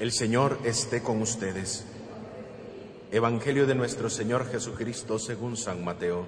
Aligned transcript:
El 0.00 0.12
Señor 0.12 0.60
esté 0.64 1.02
con 1.02 1.20
ustedes. 1.20 1.84
Evangelio 3.10 3.66
de 3.66 3.74
nuestro 3.74 4.08
Señor 4.08 4.50
Jesucristo 4.50 5.18
según 5.18 5.58
San 5.58 5.84
Mateo. 5.84 6.24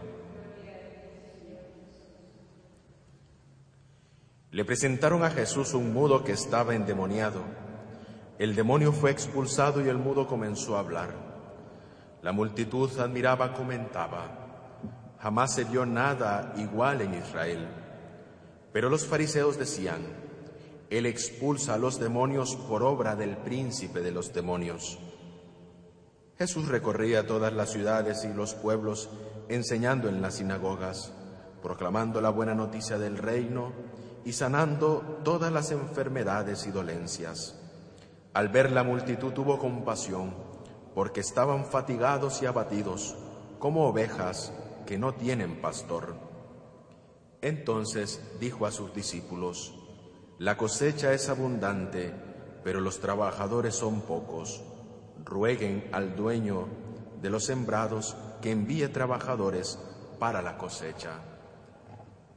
Le 4.50 4.66
presentaron 4.66 5.24
a 5.24 5.30
Jesús 5.30 5.72
un 5.72 5.94
mudo 5.94 6.22
que 6.22 6.32
estaba 6.32 6.74
endemoniado. 6.74 7.40
El 8.38 8.54
demonio 8.54 8.92
fue 8.92 9.10
expulsado 9.10 9.82
y 9.82 9.88
el 9.88 9.96
mudo 9.96 10.26
comenzó 10.26 10.76
a 10.76 10.80
hablar. 10.80 11.14
La 12.20 12.32
multitud 12.32 12.90
admiraba, 13.00 13.54
comentaba, 13.54 14.82
jamás 15.18 15.54
se 15.54 15.64
vio 15.64 15.86
nada 15.86 16.52
igual 16.58 17.00
en 17.00 17.14
Israel. 17.14 17.66
Pero 18.70 18.90
los 18.90 19.06
fariseos 19.06 19.58
decían, 19.58 20.02
Él 20.92 21.06
expulsa 21.06 21.72
a 21.72 21.78
los 21.78 21.98
demonios 21.98 22.54
por 22.54 22.82
obra 22.82 23.16
del 23.16 23.38
príncipe 23.38 24.02
de 24.02 24.12
los 24.12 24.34
demonios. 24.34 24.98
Jesús 26.36 26.68
recorría 26.68 27.26
todas 27.26 27.50
las 27.54 27.70
ciudades 27.70 28.26
y 28.26 28.34
los 28.34 28.52
pueblos 28.52 29.08
enseñando 29.48 30.10
en 30.10 30.20
las 30.20 30.34
sinagogas, 30.34 31.10
proclamando 31.62 32.20
la 32.20 32.28
buena 32.28 32.54
noticia 32.54 32.98
del 32.98 33.16
reino 33.16 33.72
y 34.26 34.34
sanando 34.34 35.20
todas 35.24 35.50
las 35.50 35.70
enfermedades 35.70 36.66
y 36.66 36.70
dolencias. 36.70 37.58
Al 38.34 38.50
ver 38.50 38.70
la 38.70 38.84
multitud 38.84 39.32
tuvo 39.32 39.58
compasión, 39.58 40.34
porque 40.94 41.20
estaban 41.20 41.64
fatigados 41.64 42.42
y 42.42 42.44
abatidos, 42.44 43.16
como 43.58 43.86
ovejas 43.86 44.52
que 44.84 44.98
no 44.98 45.14
tienen 45.14 45.58
pastor. 45.62 46.16
Entonces 47.40 48.20
dijo 48.38 48.66
a 48.66 48.70
sus 48.70 48.92
discípulos, 48.92 49.81
La 50.38 50.56
cosecha 50.56 51.12
es 51.12 51.28
abundante, 51.28 52.12
pero 52.64 52.80
los 52.80 53.00
trabajadores 53.00 53.74
son 53.74 54.02
pocos. 54.02 54.62
Rueguen 55.24 55.88
al 55.92 56.16
dueño 56.16 56.66
de 57.20 57.30
los 57.30 57.44
sembrados 57.44 58.16
que 58.40 58.50
envíe 58.50 58.88
trabajadores 58.88 59.78
para 60.18 60.42
la 60.42 60.58
cosecha. 60.58 61.20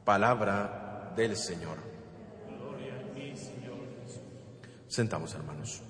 Palabra 0.04 1.12
del 1.16 1.36
Señor. 1.36 1.78
Sentamos, 4.86 5.34
hermanos. 5.34 5.82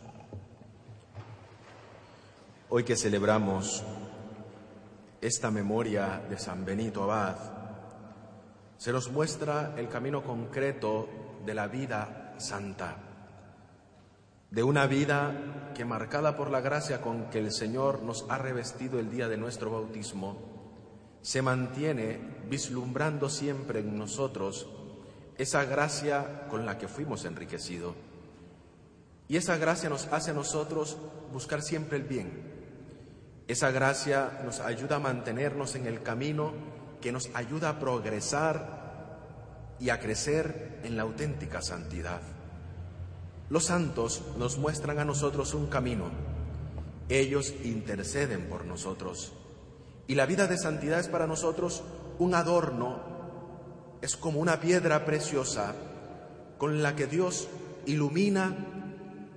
Hoy 2.71 2.83
que 2.83 2.97
celebramos 2.97 3.85
esta 5.21 5.51
memoria 5.51 6.23
de 6.29 6.39
San 6.39 6.65
Benito 6.65 7.03
Abad, 7.03 7.37
se 8.87 8.93
nos 8.93 9.11
muestra 9.11 9.75
el 9.77 9.89
camino 9.89 10.23
concreto 10.23 11.09
de 11.45 11.55
la 11.55 11.67
vida 11.67 12.35
santa, 12.39 12.97
de 14.49 14.63
una 14.63 14.87
vida 14.87 15.73
que 15.75 15.85
marcada 15.85 16.37
por 16.37 16.53
la 16.53 16.61
gracia 16.61 17.01
con 17.01 17.29
que 17.29 17.41
el 17.41 17.51
Señor 17.51 18.05
nos 18.05 18.25
ha 18.29 18.39
revestido 18.39 19.01
el 19.01 19.11
día 19.11 19.27
de 19.27 19.39
nuestro 19.39 19.73
bautismo, 19.73 20.37
se 21.21 21.43
mantiene 21.43 22.21
vislumbrando 22.49 23.29
siempre 23.29 23.81
en 23.81 23.99
nosotros 23.99 24.69
esa 25.37 25.65
gracia 25.65 26.47
con 26.49 26.65
la 26.65 26.79
que 26.79 26.87
fuimos 26.87 27.25
enriquecidos. 27.25 27.97
Y 29.27 29.37
esa 29.37 29.57
gracia 29.57 29.89
nos 29.89 30.07
hace 30.13 30.31
a 30.31 30.35
nosotros 30.35 30.97
buscar 31.33 31.61
siempre 31.61 31.99
el 31.99 32.05
bien. 32.05 32.31
Esa 33.49 33.73
gracia 33.73 34.43
nos 34.45 34.61
ayuda 34.61 34.95
a 34.95 35.01
mantenernos 35.01 35.75
en 35.75 35.89
el 35.89 36.05
camino 36.05 36.53
que 37.01 37.11
nos 37.11 37.31
ayuda 37.35 37.71
a 37.71 37.79
progresar 37.81 38.76
y 39.81 39.91
a 39.91 40.01
crecer 40.01 40.81
en 40.85 40.97
la 40.97 41.03
auténtica 41.03 41.63
santidad. 41.63 42.21
Los 43.49 43.67
santos 43.67 44.23
nos 44.39 44.59
muestran 44.59 44.99
a 44.99 45.05
nosotros 45.05 45.55
un 45.55 45.67
camino. 45.67 46.11
Ellos 47.09 47.55
interceden 47.65 48.49
por 48.49 48.65
nosotros. 48.65 49.33
Y 50.09 50.15
la 50.15 50.27
vida 50.27 50.47
de 50.47 50.59
santidad 50.59 50.99
es 50.99 51.09
para 51.09 51.27
nosotros 51.27 51.83
un 52.19 52.35
adorno 52.35 53.17
es 54.01 54.17
como 54.17 54.41
una 54.41 54.61
piedra 54.61 55.05
preciosa 55.05 55.75
con 56.59 56.83
la 56.83 56.95
que 56.95 57.07
Dios 57.07 57.49
ilumina, 57.87 58.55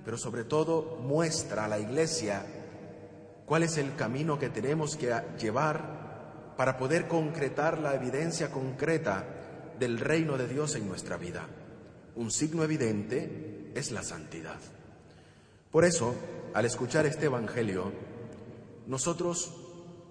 pero 0.04 0.16
sobre 0.16 0.44
todo 0.44 0.98
muestra 1.02 1.64
a 1.64 1.68
la 1.68 1.78
iglesia 1.78 2.44
cuál 3.46 3.62
es 3.62 3.78
el 3.78 3.94
camino 3.96 4.38
que 4.38 4.48
tenemos 4.48 4.96
que 4.96 5.14
llevar 5.38 6.54
para 6.56 6.76
poder 6.76 7.08
concretar 7.08 7.78
la 7.78 7.94
evidencia 7.94 8.50
concreta 8.50 9.24
del 9.80 9.98
reino 9.98 10.36
de 10.36 10.46
Dios 10.46 10.76
en 10.76 10.86
nuestra 10.86 11.16
vida. 11.16 11.48
Un 12.14 12.30
signo 12.30 12.62
evidente 12.62 13.72
es 13.74 13.90
la 13.90 14.02
santidad. 14.02 14.58
Por 15.70 15.84
eso, 15.84 16.14
al 16.52 16.66
escuchar 16.66 17.06
este 17.06 17.26
Evangelio, 17.26 17.90
nosotros, 18.86 19.54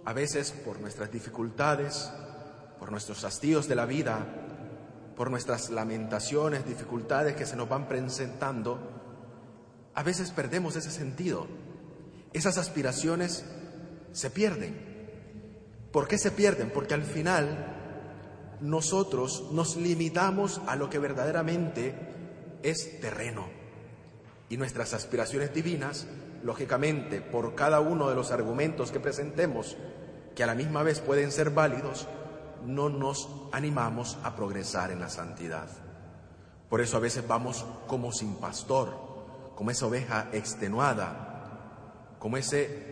a 0.05 0.13
veces 0.13 0.51
por 0.51 0.79
nuestras 0.79 1.11
dificultades, 1.11 2.11
por 2.79 2.91
nuestros 2.91 3.23
hastíos 3.23 3.67
de 3.67 3.75
la 3.75 3.85
vida, 3.85 4.25
por 5.15 5.29
nuestras 5.29 5.69
lamentaciones, 5.69 6.65
dificultades 6.65 7.35
que 7.35 7.45
se 7.45 7.55
nos 7.55 7.69
van 7.69 7.87
presentando, 7.87 8.79
a 9.93 10.01
veces 10.01 10.31
perdemos 10.31 10.75
ese 10.77 10.91
sentido. 10.91 11.45
Esas 12.33 12.57
aspiraciones 12.57 13.45
se 14.13 14.31
pierden. 14.31 14.89
¿Por 15.91 16.07
qué 16.07 16.17
se 16.17 16.31
pierden? 16.31 16.71
Porque 16.71 16.93
al 16.95 17.03
final 17.03 17.78
nosotros 18.61 19.45
nos 19.51 19.75
limitamos 19.75 20.61
a 20.67 20.75
lo 20.75 20.89
que 20.89 20.99
verdaderamente 20.99 21.95
es 22.63 22.99
terreno. 22.99 23.47
Y 24.49 24.57
nuestras 24.57 24.93
aspiraciones 24.93 25.53
divinas, 25.53 26.07
lógicamente, 26.43 27.21
por 27.21 27.55
cada 27.55 27.79
uno 27.79 28.09
de 28.09 28.15
los 28.15 28.31
argumentos 28.31 28.91
que 28.91 28.99
presentemos, 28.99 29.77
que 30.35 30.43
a 30.43 30.47
la 30.47 30.55
misma 30.55 30.83
vez 30.83 30.99
pueden 30.99 31.31
ser 31.31 31.51
válidos, 31.51 32.07
no 32.65 32.89
nos 32.89 33.29
animamos 33.51 34.17
a 34.23 34.35
progresar 34.35 34.91
en 34.91 34.99
la 34.99 35.09
santidad. 35.09 35.69
Por 36.69 36.81
eso 36.81 36.97
a 36.97 37.01
veces 37.01 37.27
vamos 37.27 37.65
como 37.87 38.11
sin 38.11 38.35
pastor, 38.35 38.93
como 39.55 39.71
esa 39.71 39.87
oveja 39.87 40.29
extenuada, 40.33 42.15
como 42.19 42.37
ese 42.37 42.89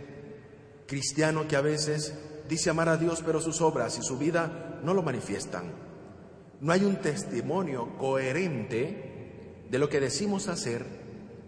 cristiano 0.87 1.47
que 1.47 1.55
a 1.55 1.61
veces 1.61 2.13
dice 2.47 2.69
amar 2.69 2.89
a 2.89 2.97
Dios, 2.97 3.21
pero 3.25 3.41
sus 3.41 3.61
obras 3.61 3.97
y 3.99 4.03
su 4.03 4.17
vida 4.17 4.66
no 4.83 4.93
lo 4.93 5.03
manifiestan. 5.03 5.65
No 6.59 6.73
hay 6.73 6.83
un 6.83 6.97
testimonio 6.97 7.97
coherente 7.97 9.65
de 9.69 9.79
lo 9.79 9.89
que 9.89 9.99
decimos 9.99 10.47
hacer 10.47 10.85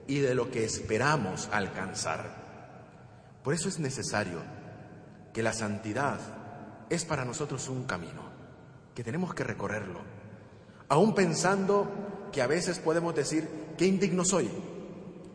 y 0.07 0.19
de 0.19 0.35
lo 0.35 0.51
que 0.51 0.65
esperamos 0.65 1.49
alcanzar. 1.51 2.39
Por 3.43 3.53
eso 3.53 3.69
es 3.69 3.79
necesario 3.79 4.39
que 5.33 5.43
la 5.43 5.53
santidad 5.53 6.19
es 6.89 7.05
para 7.05 7.25
nosotros 7.25 7.69
un 7.69 7.85
camino, 7.85 8.23
que 8.95 9.03
tenemos 9.03 9.33
que 9.33 9.43
recorrerlo, 9.43 10.01
aún 10.89 11.13
pensando 11.13 12.29
que 12.31 12.41
a 12.41 12.47
veces 12.47 12.79
podemos 12.79 13.15
decir, 13.15 13.47
qué 13.77 13.85
indigno 13.85 14.25
soy, 14.25 14.49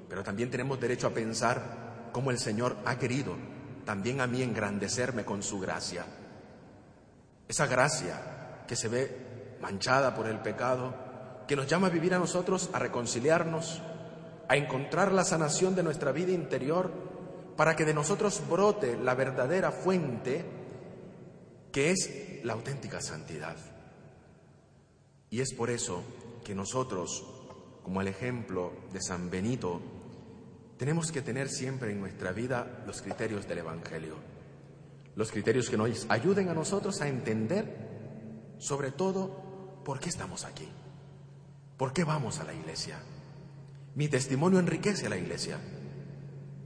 pero 0.08 0.22
también 0.22 0.50
tenemos 0.50 0.80
derecho 0.80 1.06
a 1.06 1.14
pensar 1.14 2.10
cómo 2.12 2.30
el 2.30 2.38
Señor 2.38 2.76
ha 2.84 2.98
querido 2.98 3.36
también 3.84 4.20
a 4.20 4.26
mí 4.26 4.42
engrandecerme 4.42 5.24
con 5.24 5.42
su 5.42 5.60
gracia. 5.60 6.04
Esa 7.48 7.66
gracia 7.66 8.64
que 8.66 8.76
se 8.76 8.88
ve 8.88 9.56
manchada 9.60 10.14
por 10.14 10.26
el 10.26 10.40
pecado, 10.40 10.94
que 11.46 11.56
nos 11.56 11.66
llama 11.66 11.88
a 11.88 11.90
vivir 11.90 12.14
a 12.14 12.18
nosotros, 12.18 12.70
a 12.72 12.78
reconciliarnos, 12.78 13.82
a 14.48 14.56
encontrar 14.56 15.12
la 15.12 15.24
sanación 15.24 15.74
de 15.74 15.82
nuestra 15.82 16.12
vida 16.12 16.32
interior, 16.32 16.90
para 17.56 17.76
que 17.76 17.84
de 17.84 17.94
nosotros 17.94 18.42
brote 18.48 18.96
la 18.96 19.14
verdadera 19.14 19.70
fuente 19.70 20.44
que 21.72 21.90
es 21.90 22.10
la 22.44 22.52
auténtica 22.52 23.00
santidad. 23.00 23.56
Y 25.30 25.40
es 25.40 25.52
por 25.52 25.70
eso 25.70 26.02
que 26.44 26.54
nosotros, 26.54 27.24
como 27.82 28.00
el 28.00 28.08
ejemplo 28.08 28.72
de 28.92 29.00
San 29.00 29.30
Benito, 29.30 29.80
tenemos 30.76 31.10
que 31.10 31.22
tener 31.22 31.48
siempre 31.48 31.90
en 31.90 32.00
nuestra 32.00 32.32
vida 32.32 32.84
los 32.86 33.02
criterios 33.02 33.48
del 33.48 33.58
Evangelio, 33.58 34.14
los 35.16 35.30
criterios 35.30 35.70
que 35.70 35.76
nos 35.76 36.06
ayuden 36.08 36.48
a 36.48 36.54
nosotros 36.54 37.00
a 37.00 37.08
entender, 37.08 38.54
sobre 38.58 38.90
todo, 38.90 39.82
por 39.84 40.00
qué 40.00 40.08
estamos 40.08 40.44
aquí, 40.44 40.68
por 41.76 41.92
qué 41.92 42.04
vamos 42.04 42.40
a 42.40 42.44
la 42.44 42.54
iglesia. 42.54 42.98
Mi 43.94 44.08
testimonio 44.08 44.58
enriquece 44.58 45.06
a 45.06 45.10
la 45.10 45.16
iglesia. 45.16 45.58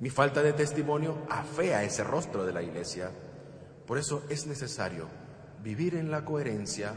Mi 0.00 0.10
falta 0.10 0.42
de 0.42 0.52
testimonio 0.52 1.26
afea 1.28 1.82
ese 1.82 2.04
rostro 2.04 2.46
de 2.46 2.52
la 2.52 2.62
iglesia. 2.62 3.10
Por 3.86 3.98
eso 3.98 4.24
es 4.28 4.46
necesario 4.46 5.08
vivir 5.62 5.96
en 5.96 6.10
la 6.10 6.24
coherencia 6.24 6.94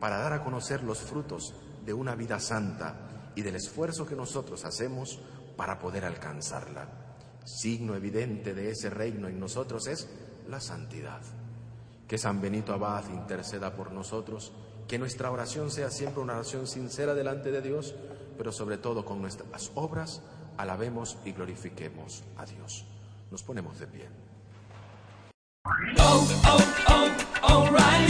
para 0.00 0.18
dar 0.18 0.32
a 0.32 0.42
conocer 0.42 0.82
los 0.82 0.98
frutos 1.00 1.54
de 1.84 1.92
una 1.92 2.14
vida 2.14 2.40
santa 2.40 3.32
y 3.36 3.42
del 3.42 3.56
esfuerzo 3.56 4.06
que 4.06 4.16
nosotros 4.16 4.64
hacemos 4.64 5.20
para 5.56 5.78
poder 5.78 6.04
alcanzarla. 6.04 6.88
Signo 7.44 7.94
evidente 7.94 8.54
de 8.54 8.70
ese 8.70 8.90
reino 8.90 9.28
en 9.28 9.38
nosotros 9.38 9.86
es 9.86 10.08
la 10.48 10.60
santidad. 10.60 11.20
Que 12.08 12.18
San 12.18 12.40
Benito 12.40 12.72
Abad 12.72 13.08
interceda 13.10 13.74
por 13.74 13.92
nosotros, 13.92 14.52
que 14.88 14.98
nuestra 14.98 15.30
oración 15.30 15.70
sea 15.70 15.90
siempre 15.90 16.22
una 16.22 16.34
oración 16.34 16.66
sincera 16.66 17.14
delante 17.14 17.50
de 17.50 17.62
Dios, 17.62 17.94
pero 18.36 18.52
sobre 18.52 18.78
todo 18.78 19.04
con 19.04 19.20
nuestras 19.20 19.70
obras 19.74 20.22
alabemos 20.56 21.18
y 21.24 21.32
glorifiquemos 21.32 22.24
a 22.36 22.44
Dios. 22.44 22.84
Nos 23.30 23.42
ponemos 23.42 23.78
de 23.78 23.86
pie. 23.86 24.08
Oh, 25.98 26.28
oh, 26.46 27.10
oh, 27.42 28.09